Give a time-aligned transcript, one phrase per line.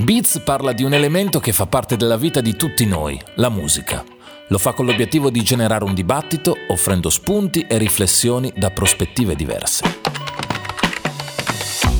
[0.00, 4.04] Beats parla di un elemento che fa parte della vita di tutti noi, la musica.
[4.48, 9.84] Lo fa con l'obiettivo di generare un dibattito, offrendo spunti e riflessioni da prospettive diverse.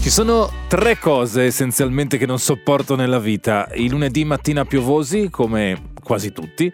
[0.00, 3.68] Ci sono tre cose essenzialmente che non sopporto nella vita.
[3.74, 6.72] I lunedì mattina piovosi, come quasi tutti.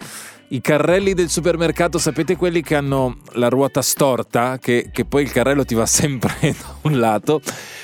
[0.54, 5.32] I carrelli del supermercato, sapete quelli che hanno la ruota storta, che, che poi il
[5.32, 7.40] carrello ti va sempre da un lato.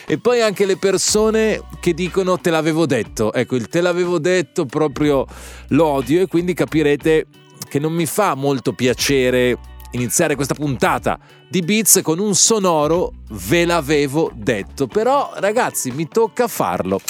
[0.06, 3.32] E poi anche le persone che dicono te l'avevo detto.
[3.32, 5.26] Ecco, il te l'avevo detto proprio
[5.70, 7.26] lo odio e quindi capirete
[7.68, 9.58] che non mi fa molto piacere
[9.92, 11.18] iniziare questa puntata
[11.48, 14.86] di Beats con un sonoro ve l'avevo detto.
[14.86, 17.00] Però ragazzi, mi tocca farlo.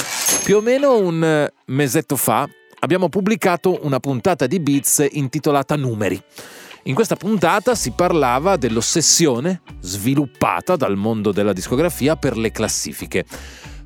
[0.43, 2.49] Più o meno un mesetto fa
[2.81, 6.21] abbiamo pubblicato una puntata di Beats intitolata Numeri.
[6.85, 13.25] In questa puntata si parlava dell'ossessione sviluppata dal mondo della discografia per le classifiche.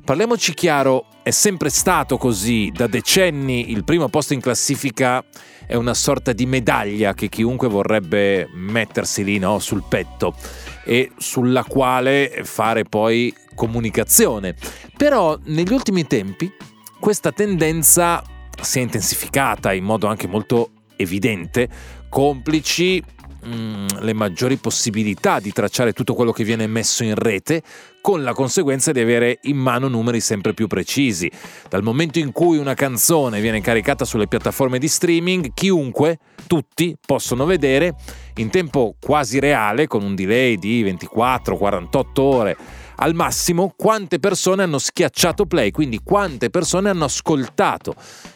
[0.03, 5.23] Parliamoci chiaro, è sempre stato così, da decenni il primo posto in classifica
[5.65, 10.35] è una sorta di medaglia che chiunque vorrebbe mettersi lì no, sul petto
[10.83, 14.55] e sulla quale fare poi comunicazione.
[14.95, 16.51] Però negli ultimi tempi
[16.99, 18.23] questa tendenza
[18.61, 21.69] si è intensificata in modo anche molto evidente
[22.15, 23.03] complici
[23.45, 27.61] mm, le maggiori possibilità di tracciare tutto quello che viene messo in rete,
[27.99, 31.29] con la conseguenza di avere in mano numeri sempre più precisi.
[31.67, 37.45] Dal momento in cui una canzone viene caricata sulle piattaforme di streaming, chiunque, tutti, possono
[37.45, 37.95] vedere
[38.35, 42.57] in tempo quasi reale, con un delay di 24-48 ore,
[42.97, 47.95] al massimo quante persone hanno schiacciato play, quindi quante persone hanno ascoltato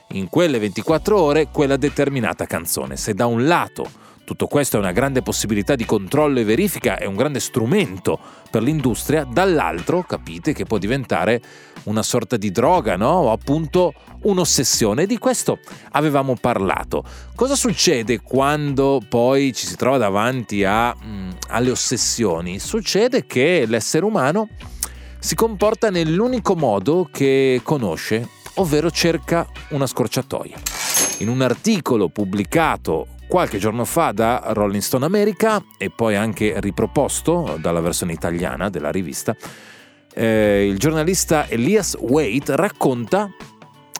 [0.09, 2.97] in quelle 24 ore quella determinata canzone.
[2.97, 7.05] Se da un lato tutto questo è una grande possibilità di controllo e verifica, è
[7.05, 8.19] un grande strumento
[8.51, 11.41] per l'industria, dall'altro capite che può diventare
[11.85, 13.09] una sorta di droga, no?
[13.09, 15.07] O appunto un'ossessione.
[15.07, 15.57] Di questo
[15.93, 17.03] avevamo parlato.
[17.33, 22.59] Cosa succede quando poi ci si trova davanti a, mh, mm, alle ossessioni?
[22.59, 24.49] Succede che l'essere umano
[25.17, 30.57] si comporta nell'unico modo che conosce, ovvero cerca una scorciatoia.
[31.17, 37.57] In un articolo pubblicato qualche giorno fa da Rolling Stone America e poi anche riproposto
[37.61, 39.35] dalla versione italiana della rivista,
[40.15, 43.29] eh, il giornalista Elias Waite racconta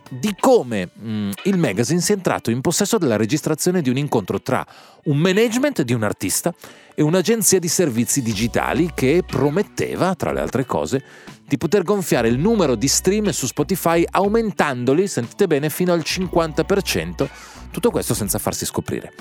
[0.10, 4.42] di come mh, mm, il magazine sia entrato in possesso della registrazione di un incontro
[4.42, 4.66] tra
[5.06, 6.54] un management di un artista
[6.96, 11.04] e un'agenzia di servizi digitali che prometteva, tra le altre cose,
[11.48, 17.28] di poter gonfiare il numero di stream su Spotify aumentandoli, sentite bene, fino al 50%,
[17.72, 19.14] tutto questo senza farsi scoprire.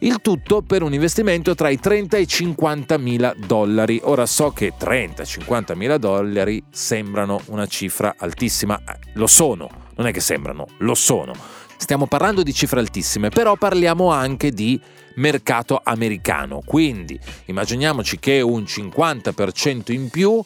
[0.00, 4.00] Il tutto per un investimento tra i 30 e i 50 mila dollari.
[4.04, 9.87] Ora so che 30 e 50 mila dollari sembrano una cifra altissima, eh, lo sono,
[9.98, 11.34] non è che sembrano, lo sono.
[11.76, 14.80] Stiamo parlando di cifre altissime, però parliamo anche di
[15.16, 16.60] mercato americano.
[16.64, 20.42] Quindi immaginiamoci che un 50% in più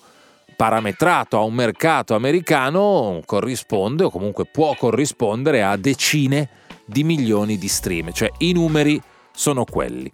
[0.56, 6.48] parametrato a un mercato americano corrisponde o comunque può corrispondere a decine
[6.84, 9.00] di milioni di stream, cioè i numeri
[9.34, 10.12] sono quelli.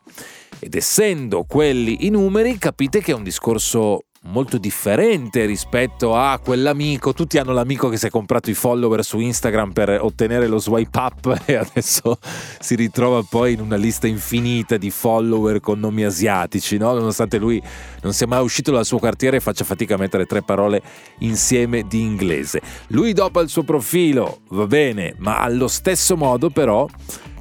[0.60, 7.12] Ed essendo quelli i numeri, capite che è un discorso molto differente rispetto a quell'amico.
[7.12, 10.98] Tutti hanno l'amico che si è comprato i follower su Instagram per ottenere lo swipe
[10.98, 12.18] up e adesso
[12.58, 16.92] si ritrova poi in una lista infinita di follower con nomi asiatici, no?
[16.94, 17.62] nonostante lui
[18.02, 20.82] non sia mai uscito dal suo quartiere e faccia fatica a mettere tre parole
[21.20, 22.60] insieme di inglese.
[22.88, 26.86] Lui dopo il suo profilo, va bene, ma allo stesso modo però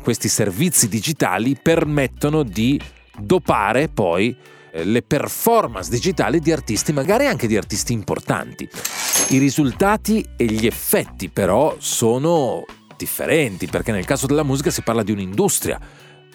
[0.01, 2.79] questi servizi digitali permettono di
[3.17, 4.35] dopare poi
[4.83, 8.67] le performance digitali di artisti, magari anche di artisti importanti.
[9.29, 12.65] I risultati e gli effetti però sono
[12.95, 15.79] differenti, perché nel caso della musica si parla di un'industria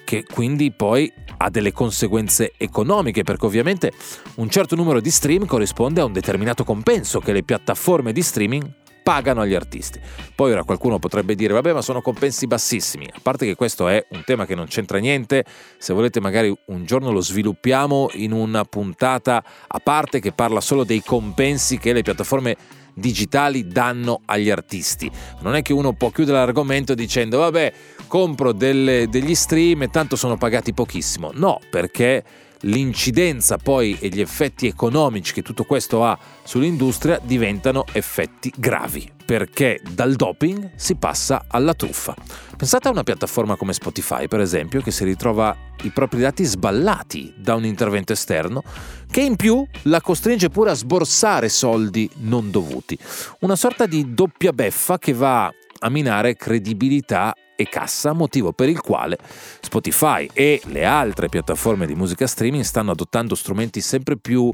[0.04, 3.92] che quindi poi ha delle conseguenze economiche, perché ovviamente
[4.36, 8.80] un certo numero di stream corrisponde a un determinato compenso che le piattaforme di streaming
[9.02, 10.00] pagano agli artisti.
[10.34, 13.06] Poi ora qualcuno potrebbe dire, vabbè, ma sono compensi bassissimi.
[13.12, 15.44] A parte che questo è un tema che non c'entra niente,
[15.78, 20.84] se volete magari un giorno lo sviluppiamo in una puntata a parte che parla solo
[20.84, 22.56] dei compensi che le piattaforme
[22.94, 25.10] digitali danno agli artisti.
[25.40, 27.72] Non è che uno può chiudere l'argomento dicendo, vabbè,
[28.06, 31.30] compro delle, degli stream e tanto sono pagati pochissimo.
[31.34, 32.22] No, perché
[32.62, 39.80] l'incidenza poi e gli effetti economici che tutto questo ha sull'industria diventano effetti gravi, perché
[39.92, 42.14] dal doping si passa alla truffa.
[42.56, 47.34] Pensate a una piattaforma come Spotify, per esempio, che si ritrova i propri dati sballati
[47.36, 48.62] da un intervento esterno,
[49.10, 52.96] che in più la costringe pure a sborsare soldi non dovuti.
[53.40, 55.52] Una sorta di doppia beffa che va
[55.84, 59.18] a minare credibilità e cassa, motivo per il quale
[59.60, 64.52] Spotify e le altre piattaforme di musica streaming stanno adottando strumenti sempre più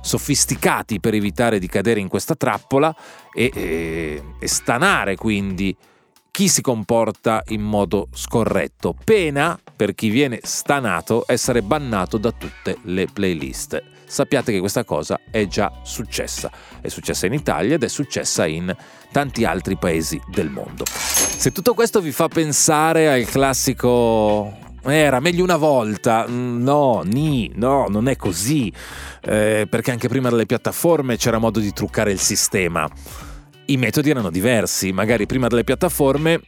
[0.00, 2.94] sofisticati per evitare di cadere in questa trappola
[3.32, 5.76] e, e, e stanare quindi
[6.30, 8.94] chi si comporta in modo scorretto.
[9.04, 13.82] Pena per chi viene stanato essere bannato da tutte le playlist.
[14.06, 16.50] Sappiate che questa cosa è già successa.
[16.80, 18.74] È successa in Italia ed è successa in
[19.12, 20.84] tanti altri paesi del mondo.
[21.40, 26.26] Se tutto questo vi fa pensare al classico era meglio una volta.
[26.28, 28.70] Mm, no, ni, no, non è così.
[29.22, 32.86] Eh, perché anche prima delle piattaforme c'era modo di truccare il sistema.
[33.64, 34.92] I metodi erano diversi.
[34.92, 36.42] Magari prima delle piattaforme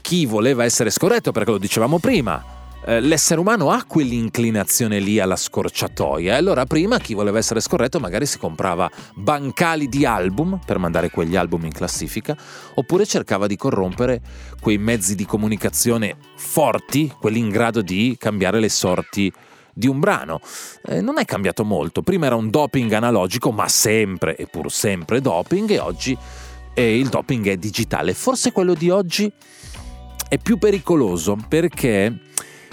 [0.00, 2.42] chi voleva essere scorretto, perché lo dicevamo prima,
[2.84, 8.00] eh, l'essere umano ha quell'inclinazione lì alla scorciatoia e allora prima chi voleva essere scorretto
[8.00, 12.36] magari si comprava bancali di album per mandare quegli album in classifica
[12.74, 14.20] oppure cercava di corrompere
[14.60, 19.32] quei mezzi di comunicazione forti, quelli in grado di cambiare le sorti
[19.74, 20.40] di un brano.
[20.84, 25.20] Eh, non è cambiato molto, prima era un doping analogico ma sempre e pur sempre
[25.20, 26.16] doping e oggi
[26.74, 28.12] eh, il doping è digitale.
[28.12, 29.32] Forse quello di oggi
[30.28, 32.30] è più pericoloso perché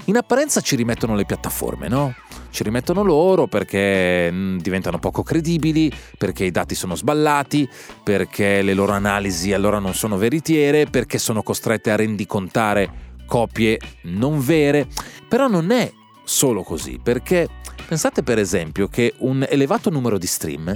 [0.10, 2.16] in apparenza ci rimettono le piattaforme, no?
[2.50, 7.70] Ci rimettono loro perché mm, diventano poco credibili, perché i dati sono sballati,
[8.04, 14.44] perché le loro analisi allora non sono veritiere, perché sono costrette a rendicontare copie non
[14.44, 14.88] vere.
[15.28, 15.92] Però non è
[16.24, 17.48] solo così, perché
[17.88, 20.74] pensate per esempio che un elevato numero di stream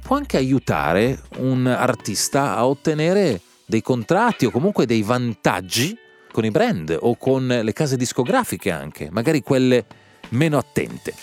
[0.00, 5.96] può anche aiutare un artista a ottenere dei contratti o comunque dei vantaggi
[6.32, 9.84] con i brand o con le case discografiche anche, magari quelle
[10.30, 11.14] meno attente.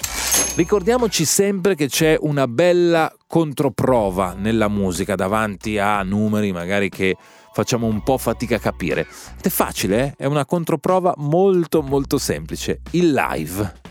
[0.56, 7.15] Ricordiamoci sempre che c'è una bella controprova nella musica davanti a numeri magari che
[7.54, 9.07] facciamo un po' fatica a capire.
[9.42, 10.13] È facile, eh?
[10.18, 13.87] è una controprova molto molto semplice, il live.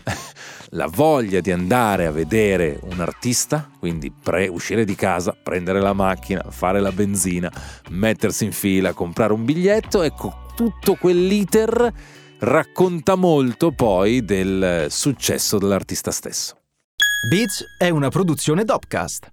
[0.71, 5.93] La voglia di andare a vedere un artista, quindi pre- uscire di casa, prendere la
[5.93, 7.51] macchina, fare la benzina,
[7.89, 11.93] mettersi in fila, comprare un biglietto, ecco tutto quell'iter
[12.39, 16.57] racconta molto poi del successo dell'artista stesso.
[17.29, 19.31] Beats è una produzione Dopcast.